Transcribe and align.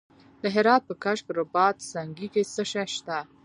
د 0.41 0.43
هرات 0.55 0.81
په 0.87 0.93
کشک 1.03 1.27
رباط 1.37 1.75
سنګي 1.91 2.27
کې 2.33 2.43
څه 2.53 2.63
شی 2.71 2.85
شته؟ 2.95 3.17